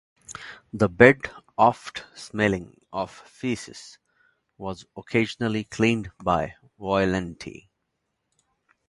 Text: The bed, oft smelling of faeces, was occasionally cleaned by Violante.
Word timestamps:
The 0.73 0.89
bed, 0.89 1.29
oft 1.59 2.05
smelling 2.15 2.81
of 2.91 3.11
faeces, 3.11 3.99
was 4.57 4.83
occasionally 4.95 5.65
cleaned 5.65 6.09
by 6.17 6.55
Violante. 6.79 7.69